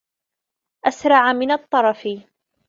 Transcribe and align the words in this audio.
أسرع 0.87 1.33
من 1.33 1.51
الطرف 1.51 2.07